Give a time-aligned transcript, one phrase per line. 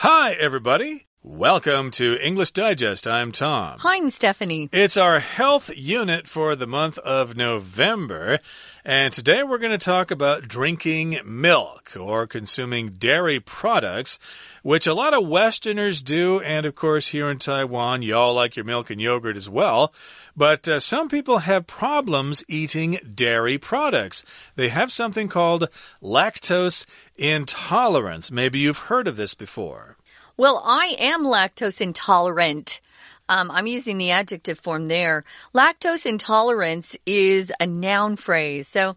[0.00, 1.06] Hi, everybody.
[1.28, 3.04] Welcome to English Digest.
[3.04, 3.80] I'm Tom.
[3.80, 4.68] Hi, I'm Stephanie.
[4.70, 8.38] It's our health unit for the month of November.
[8.84, 14.20] And today we're going to talk about drinking milk or consuming dairy products,
[14.62, 16.38] which a lot of Westerners do.
[16.42, 19.92] And of course, here in Taiwan, y'all like your milk and yogurt as well.
[20.36, 24.24] But uh, some people have problems eating dairy products.
[24.54, 25.70] They have something called
[26.00, 26.86] lactose
[27.16, 28.30] intolerance.
[28.30, 29.96] Maybe you've heard of this before.
[30.38, 32.82] Well, I am lactose intolerant.
[33.26, 35.24] Um, I'm using the adjective form there.
[35.54, 38.68] Lactose intolerance is a noun phrase.
[38.68, 38.96] So,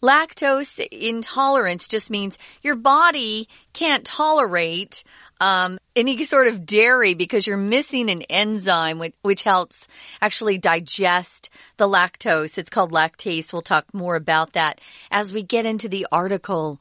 [0.00, 5.02] lactose intolerance just means your body can't tolerate
[5.40, 9.88] um, any sort of dairy because you're missing an enzyme which, which helps
[10.22, 12.58] actually digest the lactose.
[12.58, 13.52] It's called lactase.
[13.52, 16.80] We'll talk more about that as we get into the article.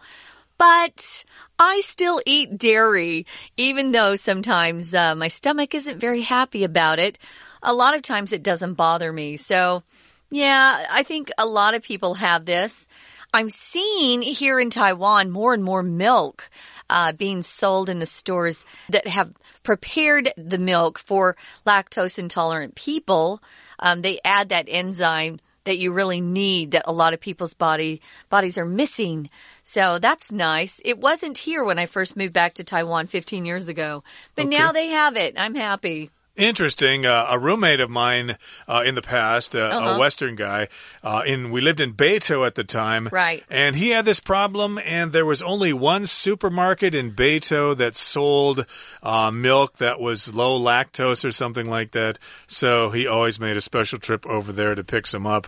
[0.57, 1.25] But
[1.59, 3.25] I still eat dairy,
[3.57, 7.17] even though sometimes uh, my stomach isn't very happy about it.
[7.61, 9.37] A lot of times it doesn't bother me.
[9.37, 9.83] So,
[10.31, 12.87] yeah, I think a lot of people have this.
[13.33, 16.49] I'm seeing here in Taiwan more and more milk
[16.89, 23.43] uh, being sold in the stores that have prepared the milk for lactose intolerant people.
[23.79, 28.01] Um, they add that enzyme that you really need that a lot of people's body
[28.29, 29.29] bodies are missing.
[29.63, 30.79] So that's nice.
[30.85, 34.03] It wasn't here when I first moved back to Taiwan 15 years ago,
[34.35, 34.57] but okay.
[34.57, 35.35] now they have it.
[35.37, 36.11] I'm happy.
[36.35, 37.05] Interesting.
[37.05, 39.73] Uh, a roommate of mine uh, in the past, uh, uh -huh.
[39.73, 39.99] a uh-huh.
[39.99, 40.67] Western guy,
[41.03, 43.43] uh, in we lived in Beitou at the time, right?
[43.49, 48.65] And he had this problem, and there was only one supermarket in Beitou that sold
[49.03, 52.19] uh, milk that was low lactose or something like that.
[52.47, 55.47] So he always made a special trip over there to pick some up.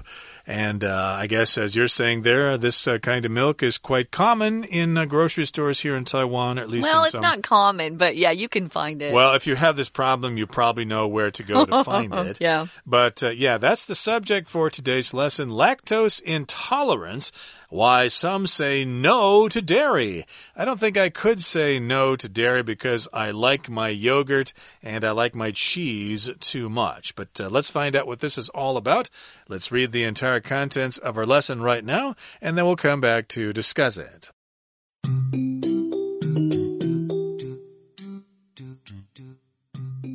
[0.50, 4.12] And uh, I guess, as you're saying there, this uh, kind of milk is quite
[4.12, 6.88] common in uh, grocery stores here in Taiwan, at least.
[6.88, 7.22] Well, it's some...
[7.22, 9.14] not common, but yeah, you can find it.
[9.14, 12.38] Well, if you have this problem, you probably know where to go to find it.
[12.40, 12.68] yeah.
[12.86, 17.34] But uh, yeah, that's the subject for today's lesson lactose intolerance
[17.70, 20.26] why some say no to dairy.
[20.56, 25.04] I don't think I could say no to dairy because I like my yogurt and
[25.04, 27.16] I like my cheese too much.
[27.16, 29.10] But uh, let's find out what this is all about.
[29.48, 33.28] Let's read the entire contents of our lesson right now, and then we'll come back
[33.30, 34.32] to discuss it.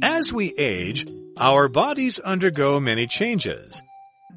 [0.02, 3.82] As we age, our bodies undergo many changes.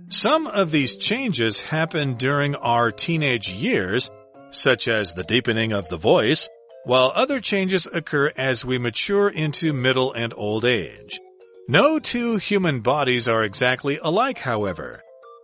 [0.09, 4.11] Some of these changes happen during our teenage years,
[4.51, 6.47] such as the deepening of the voice,
[6.83, 11.19] while other changes occur as we mature into middle and old age.
[11.67, 15.01] No two human bodies are exactly alike, however.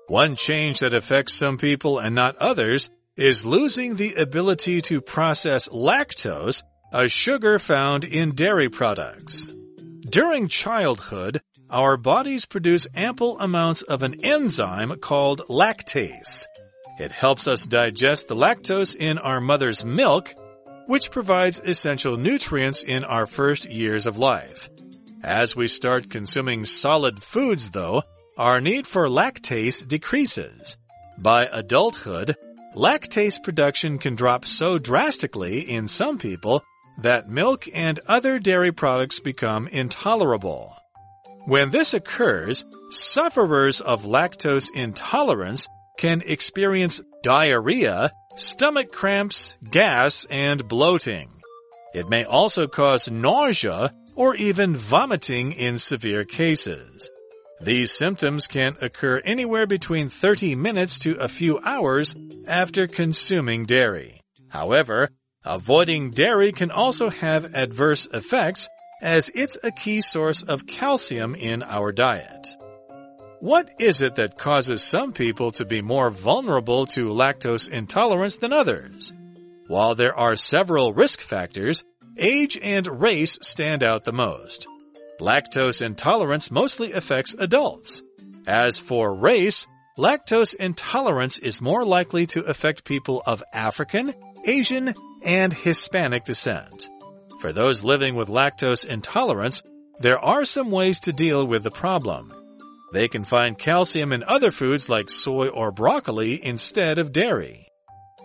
[0.08, 5.70] One change that affects some people and not others is losing the ability to process
[5.70, 6.62] lactose,
[6.94, 9.52] a sugar found in dairy products.
[10.08, 16.46] During childhood, our bodies produce ample amounts of an enzyme called lactase.
[17.00, 20.30] It helps us digest the lactose in our mother's milk,
[20.88, 24.70] which provides essential nutrients in our first years of life.
[25.24, 28.04] As we start consuming solid foods, though,
[28.38, 30.76] our need for lactase decreases.
[31.18, 32.36] By adulthood,
[32.76, 36.64] lactase production can drop so drastically in some people
[36.98, 40.76] that milk and other dairy products become intolerable.
[41.46, 51.32] When this occurs, sufferers of lactose intolerance can experience diarrhea, stomach cramps, gas, and bloating.
[51.94, 57.10] It may also cause nausea or even vomiting in severe cases.
[57.60, 62.16] These symptoms can occur anywhere between 30 minutes to a few hours
[62.48, 64.22] after consuming dairy.
[64.50, 65.10] However,
[65.44, 68.70] avoiding dairy can also have adverse effects
[69.02, 72.48] as it's a key source of calcium in our diet.
[73.40, 78.54] What is it that causes some people to be more vulnerable to lactose intolerance than
[78.54, 79.12] others?
[79.68, 81.84] While there are several risk factors,
[82.18, 84.68] age and race stand out the most.
[85.20, 88.04] Lactose intolerance mostly affects adults.
[88.46, 89.66] As for race,
[89.98, 94.14] lactose intolerance is more likely to affect people of African,
[94.46, 94.94] Asian,
[95.24, 96.90] and Hispanic descent.
[97.42, 99.64] For those living with lactose intolerance,
[100.00, 102.32] there are some ways to deal with the problem.
[102.94, 107.66] They can find calcium in other foods like soy or broccoli instead of dairy.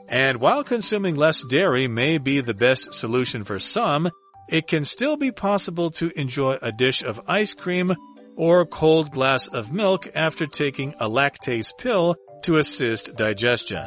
[0.06, 4.10] And while consuming less dairy may be the best solution for some,
[4.50, 7.94] it can still be possible to enjoy a dish of ice cream
[8.36, 13.86] or a cold glass of milk after taking a lactase pill to assist digestion.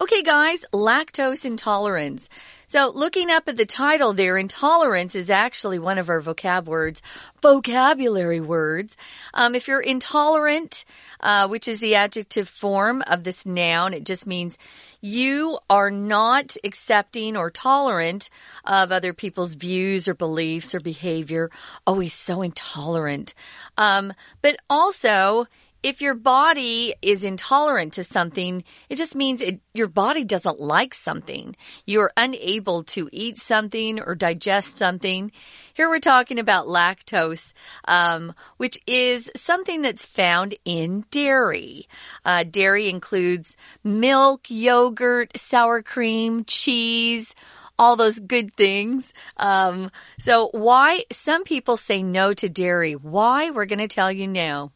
[0.00, 2.30] Okay, guys, lactose intolerance.
[2.70, 7.00] So, looking up at the title there, intolerance is actually one of our vocab words,
[7.40, 8.94] vocabulary words.
[9.32, 10.84] Um, if you're intolerant,
[11.20, 14.58] uh, which is the adjective form of this noun, it just means
[15.00, 18.28] you are not accepting or tolerant
[18.66, 21.50] of other people's views or beliefs or behavior.
[21.86, 23.32] He's so intolerant.
[23.78, 24.12] Um,
[24.42, 25.46] but also,
[25.82, 30.92] if your body is intolerant to something, it just means it, your body doesn't like
[30.92, 31.54] something.
[31.86, 35.30] You're unable to eat something or digest something.
[35.72, 37.52] Here we're talking about lactose,
[37.86, 41.86] um, which is something that's found in dairy.
[42.24, 47.34] Uh, dairy includes milk, yogurt, sour cream, cheese,
[47.78, 49.12] all those good things.
[49.36, 52.94] Um, so why some people say no to dairy?
[52.94, 53.50] Why?
[53.50, 54.72] We're going to tell you now.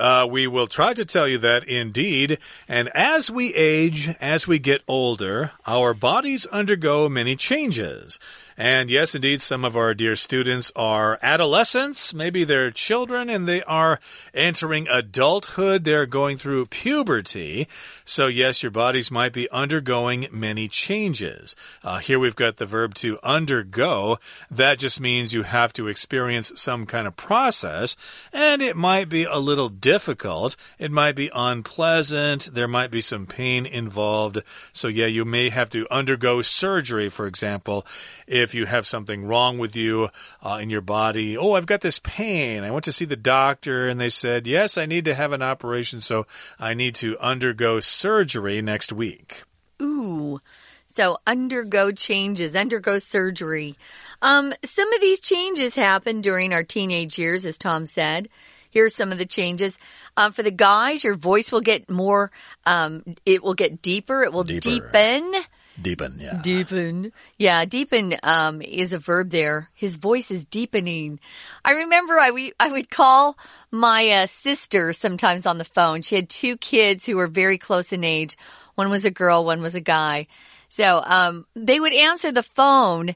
[0.00, 2.38] Uh, we will try to tell you that indeed.
[2.66, 8.18] And as we age, as we get older, our bodies undergo many changes.
[8.60, 12.12] And yes, indeed, some of our dear students are adolescents.
[12.12, 13.98] Maybe they're children and they are
[14.34, 15.84] entering adulthood.
[15.84, 17.66] They're going through puberty.
[18.04, 21.56] So, yes, your bodies might be undergoing many changes.
[21.82, 24.18] Uh, here we've got the verb to undergo.
[24.50, 27.96] That just means you have to experience some kind of process,
[28.30, 30.56] and it might be a little difficult.
[30.78, 32.50] It might be unpleasant.
[32.52, 34.42] There might be some pain involved.
[34.74, 37.86] So, yeah, you may have to undergo surgery, for example,
[38.26, 40.08] if if you have something wrong with you
[40.42, 41.38] uh, in your body.
[41.38, 42.64] Oh, I've got this pain.
[42.64, 45.40] I went to see the doctor and they said, yes, I need to have an
[45.40, 46.26] operation, so
[46.58, 49.44] I need to undergo surgery next week.
[49.80, 50.40] Ooh.
[50.88, 53.76] So undergo changes, undergo surgery.
[54.20, 58.28] Um, some of these changes happen during our teenage years, as Tom said.
[58.68, 59.78] Here's some of the changes.
[60.16, 62.32] Uh, for the guys, your voice will get more,
[62.66, 64.24] um, it will get deeper.
[64.24, 64.60] It will deeper.
[64.60, 65.34] deepen.
[65.80, 66.40] Deepen, yeah.
[66.42, 67.12] Deepen.
[67.38, 69.70] Yeah, deepen um, is a verb there.
[69.74, 71.20] His voice is deepening.
[71.64, 73.38] I remember I, we, I would call
[73.70, 76.02] my uh, sister sometimes on the phone.
[76.02, 78.36] She had two kids who were very close in age.
[78.74, 80.26] One was a girl, one was a guy.
[80.68, 83.14] So um, they would answer the phone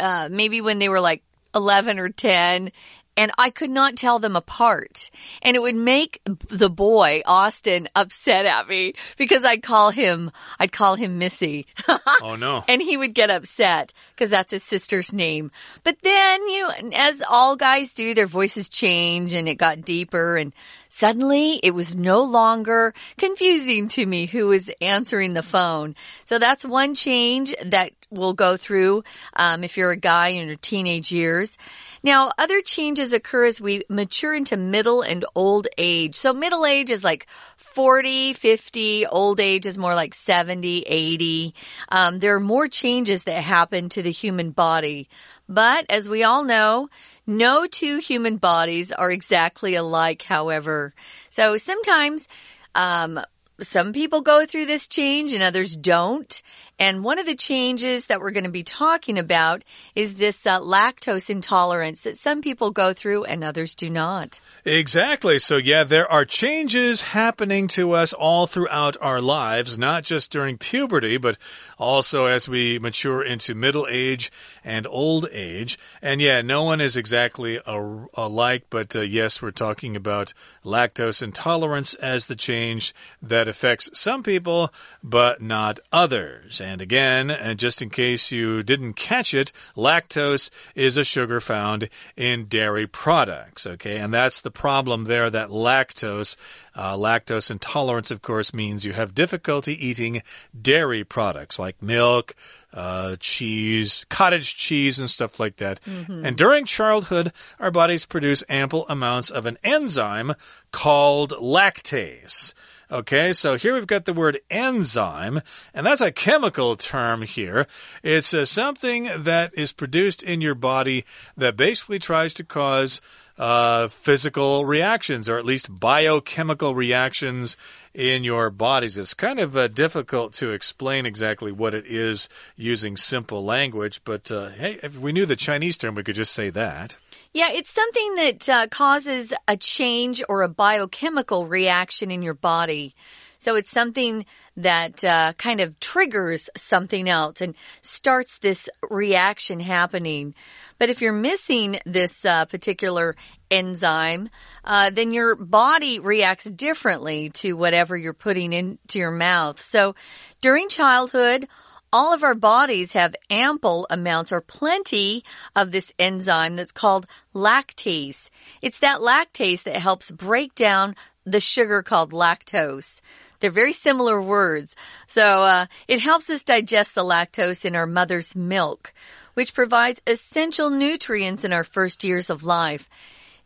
[0.00, 1.22] uh, maybe when they were like
[1.54, 2.70] 11 or 10
[3.16, 5.10] and I could not tell them apart.
[5.42, 10.72] And it would make the boy, Austin, upset at me because I'd call him, I'd
[10.72, 11.66] call him Missy.
[12.22, 12.64] oh no.
[12.68, 15.50] And he would get upset because that's his sister's name.
[15.84, 20.52] But then, you as all guys do, their voices change and it got deeper and
[20.96, 25.94] Suddenly, it was no longer confusing to me who was answering the phone.
[26.24, 29.04] So that's one change that we'll go through
[29.34, 31.58] um, if you're a guy in your teenage years.
[32.06, 36.14] Now, other changes occur as we mature into middle and old age.
[36.14, 37.26] So middle age is like
[37.56, 39.06] 40, 50.
[39.06, 41.52] Old age is more like 70, 80.
[41.88, 45.08] Um, there are more changes that happen to the human body.
[45.48, 46.88] But as we all know,
[47.26, 50.94] no two human bodies are exactly alike, however.
[51.28, 52.28] So sometimes,
[52.76, 53.18] um,
[53.58, 56.42] some people go through this change and others don't.
[56.78, 59.64] And one of the changes that we're going to be talking about
[59.94, 64.40] is this uh, lactose intolerance that some people go through and others do not.
[64.64, 65.38] Exactly.
[65.38, 70.58] So, yeah, there are changes happening to us all throughout our lives, not just during
[70.58, 71.38] puberty, but
[71.78, 74.30] also as we mature into middle age
[74.62, 75.78] and old age.
[76.02, 81.94] And yeah, no one is exactly alike, but uh, yes, we're talking about lactose intolerance
[81.94, 86.60] as the change that affects some people, but not others.
[86.66, 91.88] And again, and just in case you didn't catch it, lactose is a sugar found
[92.16, 93.68] in dairy products.
[93.68, 96.36] Okay, and that's the problem there that lactose,
[96.74, 100.22] uh, lactose intolerance, of course, means you have difficulty eating
[100.60, 102.34] dairy products like milk.
[102.74, 105.80] Uh, cheese, cottage cheese, and stuff like that.
[105.86, 106.26] Mm -hmm.
[106.26, 110.34] And during childhood, our bodies produce ample amounts of an enzyme
[110.72, 112.52] called lactase.
[112.88, 115.40] Okay, so here we've got the word enzyme,
[115.74, 117.66] and that's a chemical term here.
[118.04, 121.04] It's uh, something that is produced in your body
[121.36, 123.00] that basically tries to cause
[123.38, 127.56] uh, physical reactions, or at least biochemical reactions
[127.92, 128.96] in your bodies.
[128.96, 134.30] It's kind of uh, difficult to explain exactly what it is using simple language, but
[134.30, 136.94] uh, hey, if we knew the Chinese term, we could just say that.
[137.32, 142.94] Yeah, it's something that uh, causes a change or a biochemical reaction in your body.
[143.38, 144.24] So it's something
[144.56, 150.34] that uh, kind of triggers something else and starts this reaction happening.
[150.78, 153.14] But if you're missing this uh, particular
[153.50, 154.30] enzyme,
[154.64, 159.60] uh, then your body reacts differently to whatever you're putting into your mouth.
[159.60, 159.94] So
[160.40, 161.46] during childhood,
[161.96, 165.24] all of our bodies have ample amounts or plenty
[165.54, 168.28] of this enzyme that's called lactase.
[168.60, 173.00] It's that lactase that helps break down the sugar called lactose.
[173.40, 174.76] They're very similar words.
[175.06, 178.92] So uh, it helps us digest the lactose in our mother's milk,
[179.32, 182.90] which provides essential nutrients in our first years of life.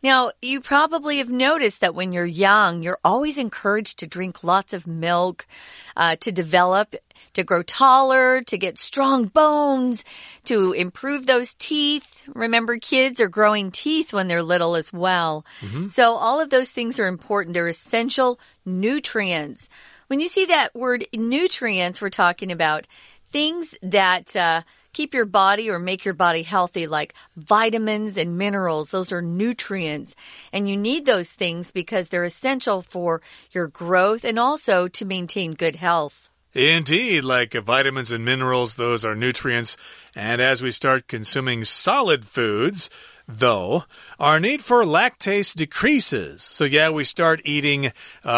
[0.03, 4.73] Now, you probably have noticed that when you're young, you're always encouraged to drink lots
[4.73, 5.45] of milk,
[5.95, 6.95] uh, to develop,
[7.33, 10.03] to grow taller, to get strong bones,
[10.45, 12.27] to improve those teeth.
[12.33, 15.45] Remember, kids are growing teeth when they're little as well.
[15.61, 15.91] Mm -hmm.
[15.91, 17.53] So all of those things are important.
[17.53, 19.69] They're essential nutrients.
[20.07, 22.87] When you see that word nutrients, we're talking about
[23.31, 24.61] things that, uh,
[24.93, 28.91] keep your body or make your body healthy, like vitamins and minerals.
[28.91, 30.15] Those are nutrients.
[30.51, 33.21] And you need those things because they're essential for
[33.51, 36.29] your growth and also to maintain good health.
[36.53, 39.77] Indeed, like vitamins and minerals, those are nutrients.
[40.15, 42.89] And as we start consuming solid foods,
[43.39, 43.85] though,
[44.19, 46.43] our need for lactase decreases.
[46.43, 47.87] So, yeah, we start eating
[48.23, 48.29] uh,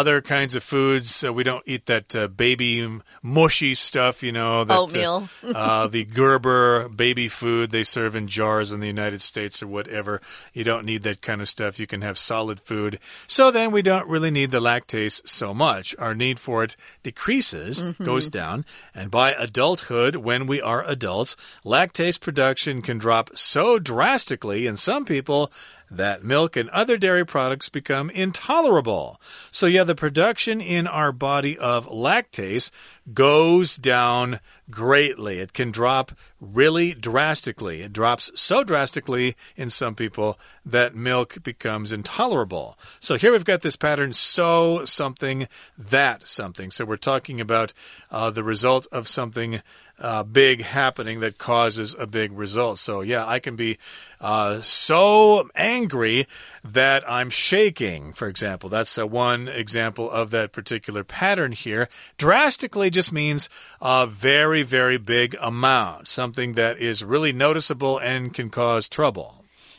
[0.00, 1.24] other kinds of foods.
[1.24, 4.64] we don't eat that uh, baby mushy stuff, you know.
[4.64, 5.28] That, uh, Oatmeal.
[5.54, 10.20] uh, the Gerber baby food they serve in jars in the United States or whatever.
[10.52, 11.78] You don't need that kind of stuff.
[11.78, 12.98] You can have solid food.
[13.26, 15.94] So then we don't really need the lactase so much.
[15.98, 18.04] Our need for it decreases, mm -hmm.
[18.04, 18.64] goes down.
[18.94, 25.04] And by adulthood, when we are adults, lactase production can drop so drastically in some
[25.04, 25.50] people people
[25.90, 29.20] that milk and other dairy products become intolerable.
[29.50, 32.70] So, yeah, the production in our body of lactase
[33.12, 35.38] goes down greatly.
[35.38, 37.80] It can drop really drastically.
[37.80, 42.78] It drops so drastically in some people that milk becomes intolerable.
[43.00, 46.70] So here we've got this pattern so something, that something.
[46.70, 47.72] So we're talking about
[48.10, 49.62] uh, the result of something
[49.98, 52.78] uh, big happening that causes a big result.
[52.78, 53.78] So, yeah, I can be
[54.20, 56.26] uh, so angry
[56.64, 58.68] that I'm shaking, for example.
[58.68, 61.88] That's uh, one example of that particular pattern here.
[62.16, 63.48] Drastically just means
[63.80, 69.34] a very, very big amount, something that is really noticeable and can cause trouble.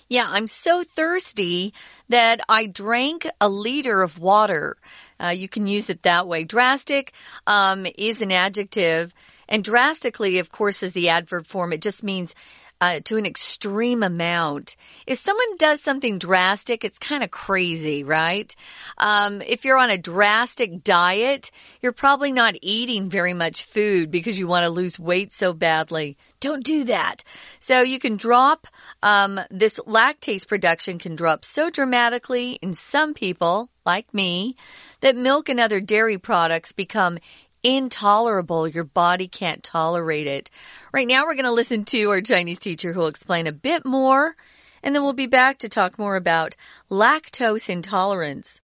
[0.09, 1.71] Yeah, I'm so thirsty
[2.09, 4.75] that I drank a liter of water.
[5.21, 6.43] Uh, you can use it that way.
[6.43, 7.13] Drastic
[7.45, 9.13] um, is an adjective
[9.50, 11.74] and drastically, of course, is the adverb form.
[11.74, 12.34] It just means
[12.82, 14.75] uh, to an extreme amount.
[15.06, 18.56] If someone does something drastic, it's kind of crazy, right?
[18.98, 21.51] Um, if you're on a drastic diet,
[21.82, 26.18] you're probably not eating very much food because you want to lose weight so badly.
[26.39, 27.24] Don't do that.
[27.60, 28.68] So you can drop,
[29.03, 34.56] um, this lactase production can drop so dramatically in some people, like me,
[35.01, 37.20] that milk and other dairy products become
[37.62, 38.68] intolerable.
[38.68, 40.50] Your body can't tolerate it.
[40.92, 43.85] Right now, we're going to listen to our Chinese teacher who will explain a bit
[43.85, 44.37] more,
[44.83, 46.56] and then we'll be back to talk more about
[46.90, 48.59] lactose intolerance.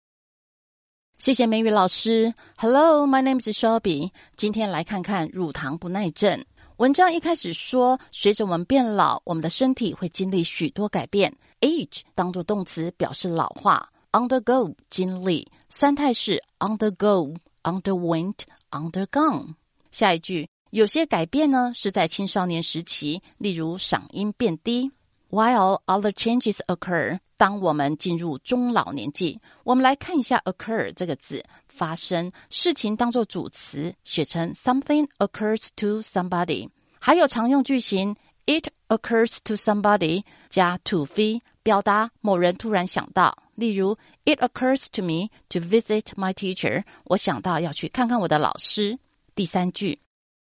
[1.17, 2.33] 谢谢美语老师。
[2.57, 4.11] Hello, my name is Shelby。
[4.37, 6.45] 今天来看看乳糖不耐症。
[6.77, 11.35] 文章一开始说，随着我们变老，我们的身体会经历许多改变。
[11.59, 18.35] Age 当作动词表示老化，undergo 经历，三态式 undergo、underwent、
[18.74, 19.54] undergone。
[19.90, 24.90] 下一句，有些改变呢是在青少年时期，例如嗓音变低。
[25.30, 36.68] While other changes occur，当我们进入中老年纪，我们来看一下 occur 这个字，发生事情当做主词，写成 something occurs to somebody。
[37.00, 38.14] 还有常用句型
[38.46, 43.42] ，it occurs to somebody 加 to v，表达某人突然想到。
[43.54, 46.82] 例如，It occurs to me to visit my teacher。
[47.04, 48.98] 我想到要去看看我的老师。
[49.36, 50.00] 第三句，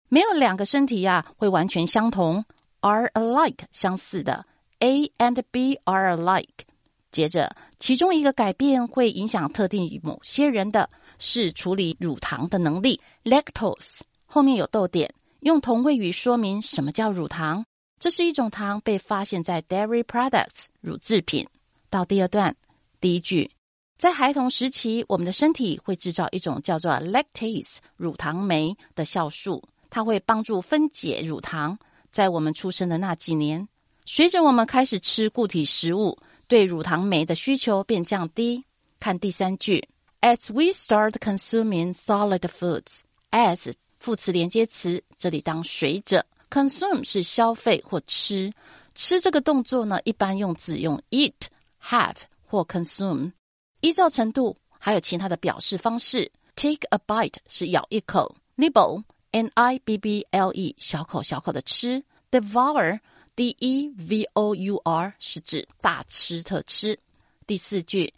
[0.08, 2.44] 没有两个身体呀会完全相同
[2.80, 4.46] ，are alike 相似的
[4.78, 6.64] ，A and B are alike。
[7.10, 17.62] 接着，其中一个改变会影响特定某些人的是处理乳糖的能力，lactose 后面有逗点，用同位语说明什么叫乳糖。
[18.02, 21.46] 这是一种糖被发现在 dairy products 乳制品。
[21.88, 22.52] 到第二段。
[23.00, 23.48] 第一句，
[23.96, 31.78] 在孩童时期，我们的身体会制造一种叫做 lactase 乳糖酶的酵素，它会帮助分解乳糖。
[32.10, 33.68] 在我们出生的那几年，
[34.04, 36.18] 随着我们开始吃固体食物，
[36.48, 38.64] 对乳糖酶的需求便降低。
[38.98, 39.88] 看第三句
[40.22, 48.52] ，as we start consuming solid foods，as 副词连接词，这里当随着 consume 是消费或吃，
[48.94, 52.16] 吃这个动作呢，一般用字用 eat，have。
[52.44, 53.32] 或 consume，
[53.80, 56.30] 依照程度还有其他的表示方式。
[56.54, 63.00] Take a bite 是咬一口，nibble n i b b l e 小口小口的吃，devour
[63.34, 66.98] d e v o u r 是指大吃特吃。
[67.46, 68.12] 第四句，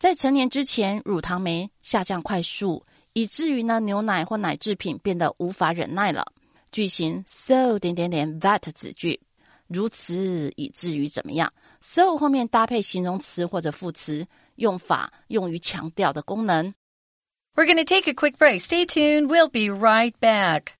[0.00, 6.26] 在成年之前，乳糖酶下降快速，以至于呢牛奶或奶制品变得无法忍耐了。
[6.70, 9.20] 句型 so 点点点 that 子句，
[9.68, 16.74] 如此以至于怎么样？so 后面搭配形容词或者副词，用法用于强调的功能。
[17.54, 18.60] We're going to take a quick break.
[18.60, 19.28] Stay tuned.
[19.28, 20.74] We'll be right back.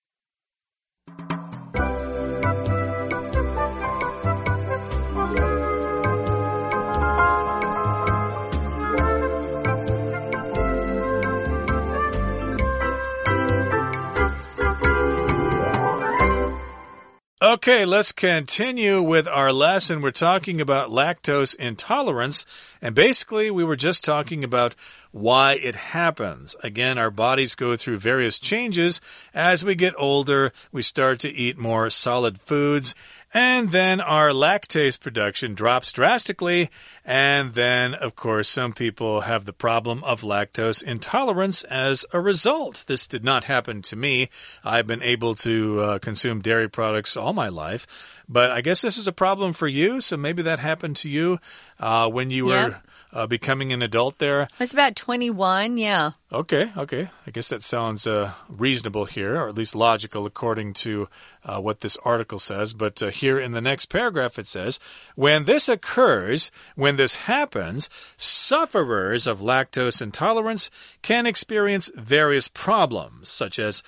[17.42, 20.00] Okay, let's continue with our lesson.
[20.00, 22.46] We're talking about lactose intolerance,
[22.80, 24.74] and basically, we were just talking about
[25.10, 26.56] why it happens.
[26.62, 29.02] Again, our bodies go through various changes.
[29.34, 32.94] As we get older, we start to eat more solid foods,
[33.34, 36.70] and then our lactase production drops drastically.
[37.04, 42.84] And then, of course, some people have the problem of lactose intolerance as a result.
[42.86, 44.28] This did not happen to me.
[44.64, 47.86] I've been able to uh, consume dairy products all my life.
[48.28, 50.00] But I guess this is a problem for you.
[50.00, 51.38] So maybe that happened to you
[51.78, 52.64] uh, when you Yeah.
[52.66, 52.80] were
[53.12, 54.42] uh, becoming an adult there.
[54.42, 56.10] I was about 21, yeah.
[56.32, 57.08] Okay, okay.
[57.24, 61.08] I guess that sounds uh, reasonable here, or at least logical according to
[61.44, 62.72] uh, what this article says.
[62.72, 64.80] But uh, here in the next paragraph it says
[65.14, 70.68] When this occurs, when this happens, sufferers of lactose intolerance
[71.00, 73.84] can experience various problems, such as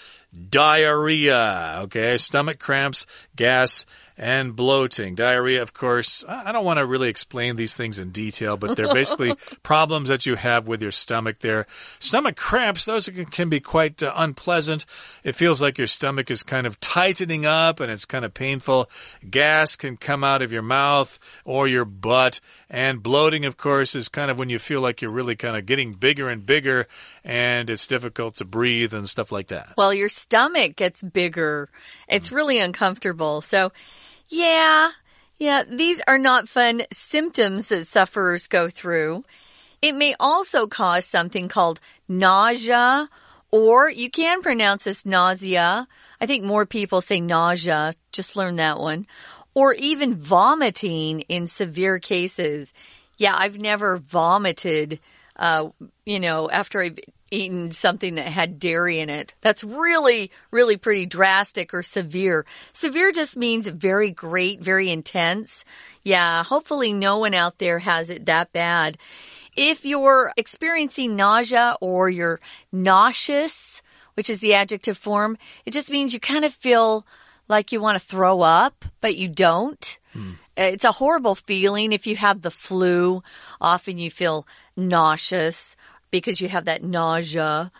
[0.48, 3.04] diarrhea, okay, stomach cramps,
[3.34, 3.84] gas,
[4.18, 5.14] and bloating.
[5.14, 8.92] Diarrhea, of course, I don't want to really explain these things in detail, but they're
[8.92, 11.66] basically problems that you have with your stomach there.
[12.00, 14.84] Stomach cramps, those can, be quite uh, unpleasant.
[15.24, 18.90] It feels like your stomach is kind of tightening up and it's kind of painful.
[19.28, 22.40] Gas can come out of your mouth or your butt.
[22.70, 25.66] And bloating, of course, is kind of when you feel like you're really kind of
[25.66, 26.86] getting bigger and bigger
[27.24, 29.74] and it's difficult to breathe and stuff like that.
[29.76, 31.68] Well, your stomach gets bigger.
[32.08, 33.40] It's really uncomfortable.
[33.40, 33.72] So,
[34.28, 34.90] yeah,
[35.38, 39.24] yeah, these are not fun symptoms that sufferers go through.
[39.80, 43.08] It may also cause something called nausea,
[43.50, 45.86] or you can pronounce this nausea.
[46.20, 47.92] I think more people say nausea.
[48.12, 49.06] Just learn that one.
[49.54, 52.72] Or even vomiting in severe cases.
[53.16, 55.00] Yeah, I've never vomited,
[55.36, 55.70] uh,
[56.04, 56.98] you know, after I've
[57.30, 59.34] eaten something that had dairy in it.
[59.40, 62.46] That's really, really pretty drastic or severe.
[62.72, 65.64] Severe just means very great, very intense.
[66.02, 68.96] Yeah, hopefully no one out there has it that bad.
[69.60, 72.38] If you're experiencing nausea or you're
[72.70, 73.82] nauseous,
[74.14, 77.04] which is the adjective form, it just means you kind of feel
[77.48, 79.98] like you want to throw up, but you don't.
[80.12, 80.34] Hmm.
[80.56, 83.24] It's a horrible feeling if you have the flu.
[83.60, 85.74] Often you feel nauseous
[86.12, 87.72] because you have that nausea.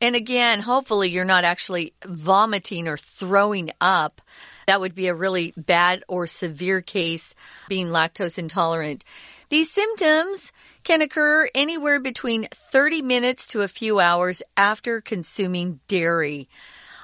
[0.00, 4.22] And again, hopefully you're not actually vomiting or throwing up.
[4.66, 7.34] That would be a really bad or severe case
[7.68, 9.04] being lactose intolerant.
[9.48, 10.50] These symptoms
[10.86, 16.48] can occur anywhere between 30 minutes to a few hours after consuming dairy.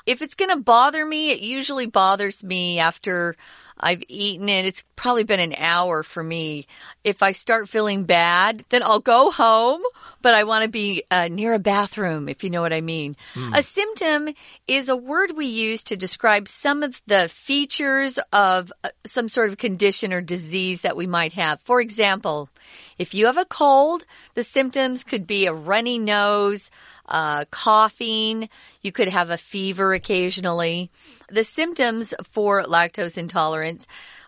[0.06, 3.34] If it's going to bother me, it usually bothers me after
[3.78, 4.66] I've eaten it.
[4.66, 6.66] It's probably been an hour for me.
[7.04, 9.82] If I start feeling bad, then I'll go home,
[10.20, 13.16] but I want to be uh, near a bathroom, if you know what I mean.
[13.54, 14.28] A symptom
[14.68, 19.50] is a word we use to describe some of the features of uh, some sort
[19.50, 21.61] of condition or disease that we might have.
[21.61, 22.48] For example,
[22.98, 24.04] if you have a cold,
[24.35, 26.70] the symptoms could be a runny nose,
[27.06, 28.48] uh, coughing.
[28.82, 30.90] You could have a fever occasionally.
[31.32, 33.86] The symptoms for lactose intolerance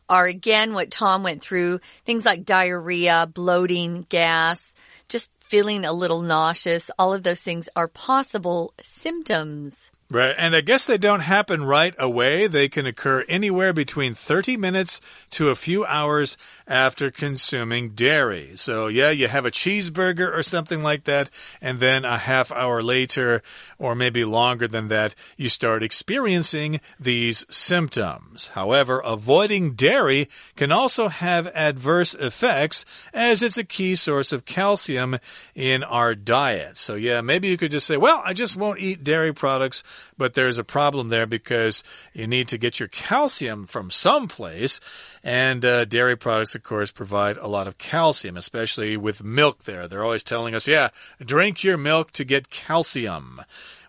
[0.08, 4.74] are again what Tom went through things like diarrhea, bloating, gas,
[5.06, 6.90] just feeling a little nauseous.
[6.98, 9.90] All of those things are possible symptoms.
[10.10, 10.34] Right.
[10.36, 12.46] And I guess they don't happen right away.
[12.46, 16.36] They can occur anywhere between 30 minutes to a few hours
[16.68, 18.52] after consuming dairy.
[18.54, 22.82] So, yeah, you have a cheeseburger or something like that, and then a half hour
[22.82, 23.42] later,
[23.78, 28.48] or maybe longer than that, you start experiencing these symptoms.
[28.48, 35.18] However, avoiding dairy can also have adverse effects as it's a key source of calcium
[35.54, 36.76] in our diet.
[36.76, 39.82] So, yeah, maybe you could just say, well, I just won't eat dairy products
[40.16, 44.80] but there's a problem there because you need to get your calcium from someplace.
[45.22, 49.88] And uh, dairy products, of course, provide a lot of calcium, especially with milk there.
[49.88, 53.40] They're always telling us, yeah, drink your milk to get calcium.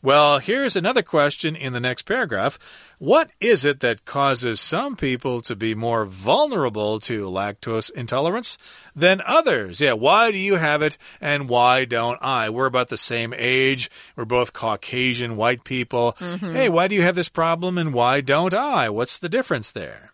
[0.05, 2.59] Well, here's another question in the next paragraph.
[2.99, 8.59] What is it that causes some people to be more vulnerable to lactose intolerance
[8.95, 9.81] than others?
[9.81, 12.51] Yeah, why do you have it and why don't I?
[12.51, 13.89] We're about the same age.
[14.15, 16.15] We're both Caucasian white people.
[16.19, 16.53] Mm -hmm.
[16.53, 18.89] Hey, why do you have this problem and why don't I?
[18.89, 20.11] What's the difference there?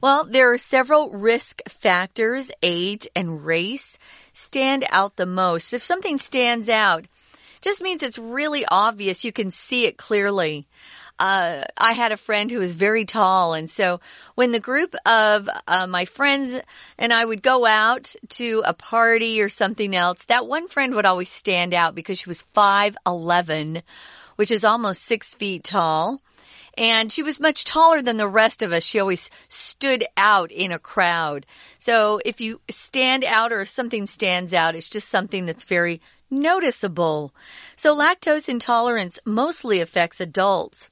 [0.00, 2.50] Well, there are several risk factors.
[2.62, 3.98] Age and race
[4.32, 5.74] stand out the most.
[5.74, 7.04] If something stands out,
[7.60, 9.24] just means it's really obvious.
[9.24, 10.66] You can see it clearly.
[11.18, 14.00] Uh, I had a friend who was very tall, and so
[14.36, 16.56] when the group of uh, my friends
[16.96, 21.04] and I would go out to a party or something else, that one friend would
[21.04, 23.82] always stand out because she was five eleven,
[24.36, 26.22] which is almost six feet tall.
[26.78, 28.84] And she was much taller than the rest of us.
[28.84, 31.44] She always stood out in a crowd.
[31.78, 36.00] So if you stand out or if something stands out, it's just something that's very
[36.30, 37.34] noticeable.
[37.76, 40.88] So lactose intolerance mostly affects adults.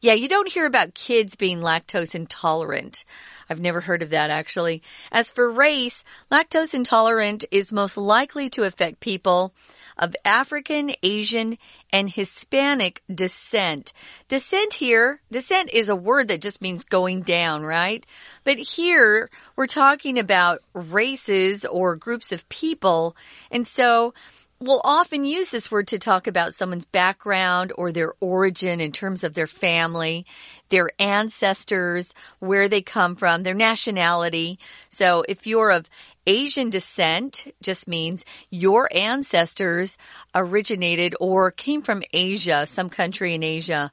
[0.00, 3.04] Yeah, you don't hear about kids being lactose intolerant.
[3.48, 4.82] I've never heard of that actually.
[5.12, 9.54] As for race, lactose intolerant is most likely to affect people
[9.96, 11.58] of African, Asian,
[11.92, 13.92] and Hispanic descent.
[14.26, 18.04] Descent here, descent is a word that just means going down, right?
[18.42, 23.14] But here we're talking about races or groups of people.
[23.50, 24.14] And so
[24.62, 29.24] we'll often use this word to talk about someone's background or their origin in terms
[29.24, 30.24] of their family,
[30.68, 34.58] their ancestors, where they come from, their nationality.
[34.88, 35.90] So if you're of
[36.26, 39.98] Asian descent, just means your ancestors
[40.34, 43.90] originated or came from Asia, some country in Asia.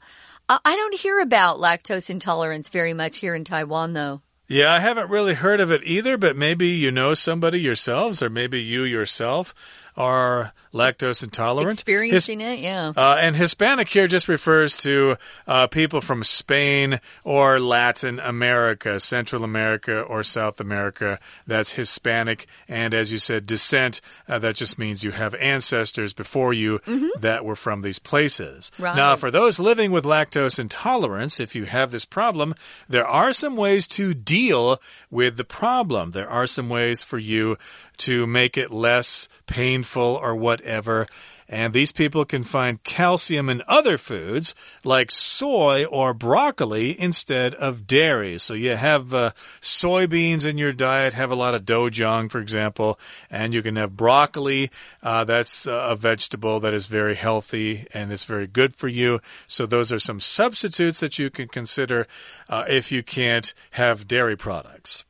[0.48, 4.22] Uh, I don't hear about lactose intolerance very much here in Taiwan, though.
[4.48, 8.32] Yeah, I haven't really heard of it either, but maybe you know somebody yourselves, or
[8.32, 9.54] maybe you yourself
[10.00, 11.74] are lactose intolerant.
[11.74, 12.94] Experiencing His, it, yeah.
[12.96, 19.44] Uh, and Hispanic here just refers to uh, people from Spain or Latin America, Central
[19.44, 21.20] America or South America.
[21.46, 22.48] That's Hispanic.
[22.70, 27.00] And as you said, descent, uh, that just means you have ancestors before you mm
[27.02, 27.22] -hmm.
[27.22, 28.72] that were from these places.
[28.80, 28.96] Right.
[28.96, 32.54] Now, for those living with lactose intolerance, if you have this problem,
[32.90, 36.12] there are some ways to deal with the problem.
[36.12, 37.58] There are some ways for you
[38.00, 41.08] to make it less painful or whatever.
[41.52, 47.88] And these people can find calcium in other foods like soy or broccoli instead of
[47.88, 48.38] dairy.
[48.38, 53.00] So you have uh, soybeans in your diet, have a lot of dojang, for example,
[53.32, 54.70] and you can have broccoli.
[55.02, 59.20] Uh, that's a vegetable that is very healthy and it's very good for you.
[59.48, 62.06] So those are some substitutes that you can consider
[62.48, 65.06] uh, if you can't have dairy products.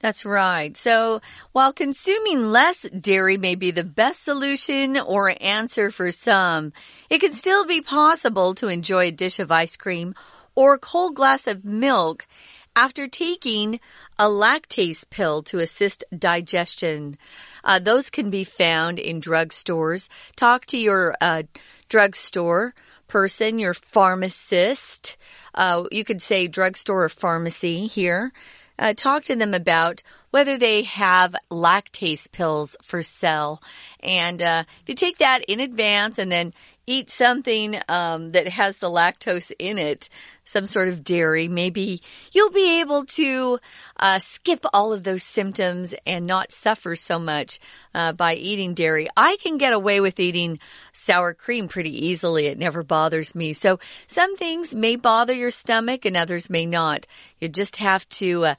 [0.00, 0.74] That's right.
[0.76, 1.20] So
[1.52, 6.72] while consuming less dairy may be the best solution or answer for some,
[7.10, 10.14] it can still be possible to enjoy a dish of ice cream
[10.54, 12.26] or a cold glass of milk
[12.74, 13.78] after taking
[14.18, 17.18] a lactase pill to assist digestion.
[17.62, 20.08] Uh, those can be found in drugstores.
[20.34, 21.42] Talk to your uh,
[21.90, 22.74] drugstore
[23.06, 25.18] person, your pharmacist.
[25.54, 28.32] Uh, you could say drugstore or pharmacy here
[28.80, 33.62] Uh, talk to them about whether they have lactase pills for sale.
[34.02, 36.52] And uh, if you take that in advance and then
[36.86, 40.08] eat something um, that has the lactose in it,
[40.44, 43.60] some sort of dairy, maybe you'll be able to
[43.98, 47.60] uh, skip all of those symptoms and not suffer so much
[47.94, 49.06] uh, by eating dairy.
[49.16, 50.58] I can get away with eating
[50.92, 52.46] sour cream pretty easily.
[52.46, 53.52] It never bothers me.
[53.52, 57.06] So some things may bother your stomach and others may not.
[57.38, 58.54] You just have to uh,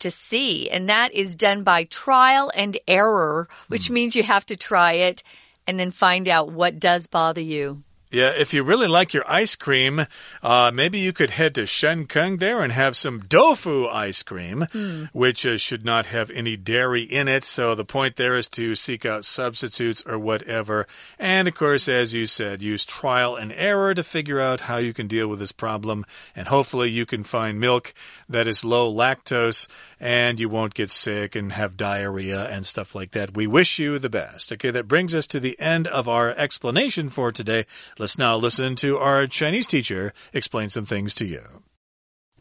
[0.00, 0.68] to see.
[0.70, 3.92] And that is done by trial and error, which mm.
[3.92, 5.22] means you have to try it
[5.66, 7.82] and then find out what does bother you.
[8.16, 10.06] Yeah, if you really like your ice cream,
[10.42, 15.10] uh, maybe you could head to Shenkeng there and have some tofu ice cream, mm.
[15.12, 17.44] which uh, should not have any dairy in it.
[17.44, 20.86] So the point there is to seek out substitutes or whatever.
[21.18, 24.94] And of course, as you said, use trial and error to figure out how you
[24.94, 26.06] can deal with this problem.
[26.34, 27.92] And hopefully you can find milk
[28.30, 29.66] that is low lactose
[29.99, 33.35] and you won't get sick and have diarrhea and stuff like that.
[33.35, 34.51] We wish you the best.
[34.51, 37.65] Okay, that brings us to the end of our explanation for today.
[37.97, 41.41] Let's now listen to our Chinese teacher explain some things to you.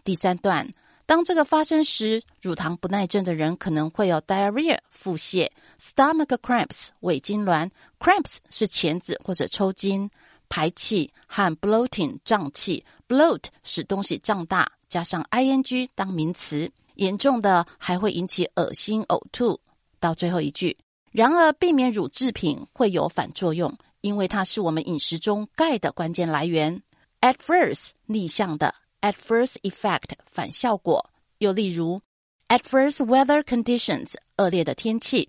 [0.03, 0.71] 第三段，
[1.07, 5.49] 当这个发生时，乳糖不耐症的人可能会有 diarrhea 腹泻，
[5.81, 10.11] stomach cramps 胃痉挛，cramps 是钳子或者抽筋，
[10.49, 19.60] 排气和 bloating 胀气，bloat 使东西胀大，加上 ing 当名词， 严重的还会引起恶心呕吐。
[20.00, 20.78] 到最后一句，
[21.12, 23.76] 然而避免乳制品会有反作用。
[24.02, 26.80] 因为它是我们饮食中钙的关键来源。
[27.22, 31.10] adverse 逆向的，adverse effect 反效果。
[31.40, 32.00] 又例如
[32.48, 35.28] ，adverse weather conditions 恶劣的天气。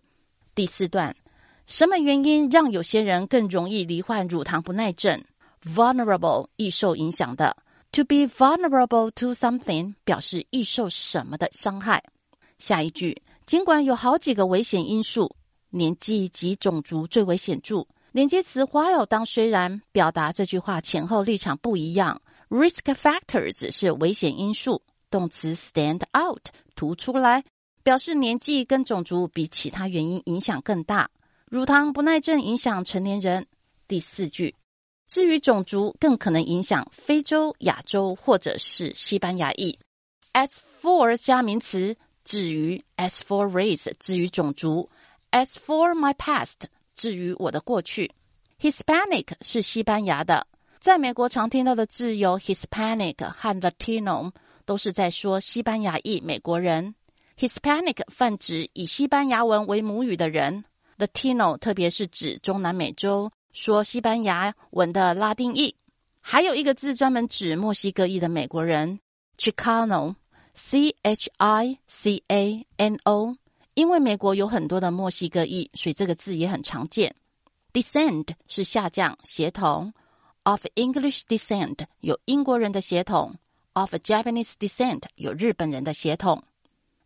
[0.54, 1.16] 第四段，
[1.66, 5.24] 什么原因让有些人更容易罹患乳糖不耐症
[5.64, 7.56] ？vulnerable 易受影响的
[7.96, 12.04] ，to be vulnerable to something 表示易受什么的伤害。
[12.58, 15.34] 下一句，尽管有好几个危险因素，
[15.70, 17.86] 年纪及种族最为显著。
[18.12, 22.20] 连接词 while 当虽然表达这句话前后立场不一样。
[22.50, 24.82] risk factors 是危险因素。
[25.10, 26.42] 动词 stand out
[26.74, 27.42] 突出来，
[27.82, 31.08] 表示年纪跟种族比其他原因影响更大。
[31.48, 33.46] 乳糖不耐症影响成年人。
[33.88, 34.54] 第四句，
[35.16, 39.78] 至于种族，更可能影响非洲、亚洲或者是西班牙裔。
[40.34, 44.90] as for 加名词，至于 as for race 至于种族
[45.30, 48.12] ，as for my past 至于我的过去。
[48.60, 50.46] Hispanic 是西班牙的，
[50.80, 54.32] 在美国常听到的字有 Hispanic 和 Latino。
[54.66, 56.94] 都是在说西班牙裔美国人
[57.38, 60.62] ，Hispanic 泛指以西班牙文为母语的人
[60.98, 65.74] ，Latino 特别是指中南美洲说西班牙文的拉丁裔。
[66.20, 69.00] 还有一个字专门指墨西哥裔的美国人
[69.38, 73.34] ，Chicano，C H I C A N O。
[73.72, 77.16] 因为美国有很多的墨西哥裔，所以这个字也很常见。
[77.72, 79.94] Descend 是下降血统
[80.42, 83.36] ，of English descent 有英国人的血统。
[83.72, 86.42] Of Japanese descent，有日本人的血统。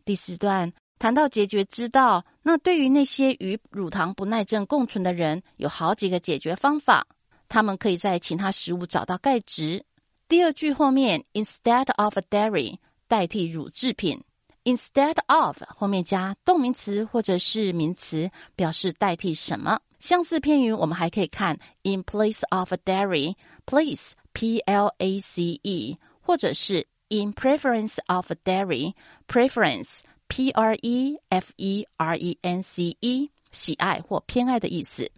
[0.03, 7.07] 第四段谈到解决之道，那对于那些与乳糖不耐症共存的人，有好几个解决方法。
[7.49, 9.83] 他们可以在其他食物找到钙质。
[10.27, 14.21] 第二句后面，instead of a dairy 代替乳制品
[14.63, 19.79] ，instead of 后面加动名词或者是名词，表示代替什么。
[19.97, 25.97] 相似片语我们还可以看 in place of a dairy，place p l a c e。
[26.21, 28.93] 或者是 in preference of a dairy
[29.27, 35.11] preference p r e f e r e n c e 喜爱或偏爱的意思。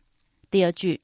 [0.49, 0.99] 第二句，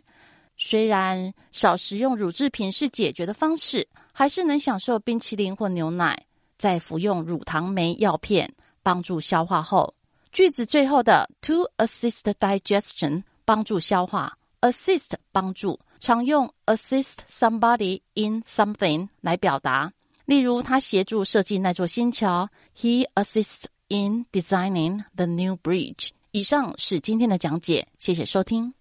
[0.58, 6.26] 虽然少食用乳制品是解决的方式，还是能享受冰淇淋或牛奶，
[6.58, 9.94] 在服用乳糖酶药片帮助消化后。
[10.32, 19.94] 句子最后的 to assist digestion 帮助消化，assist 帮助，常用 assist somebody in something 来表达。
[20.26, 22.50] 例如，他协助设计那座新桥。
[22.76, 26.11] He assists in designing the new bridge。
[26.33, 28.75] 以上是今天的讲解，谢谢收听。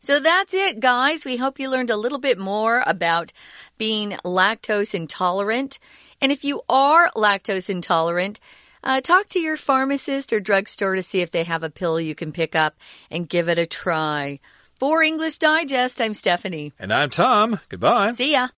[0.00, 1.24] So that's it, guys.
[1.24, 3.30] We hope you learned a little bit more about
[3.78, 5.76] being lactose intolerant.
[6.20, 8.40] And if you are lactose intolerant,
[8.82, 12.16] uh, talk to your pharmacist or drugstore to see if they have a pill you
[12.16, 12.74] can pick up
[13.12, 14.40] and give it a try.
[14.80, 16.72] For English Digest, I'm Stephanie.
[16.80, 17.60] And I'm Tom.
[17.68, 18.14] Goodbye.
[18.14, 18.48] See ya.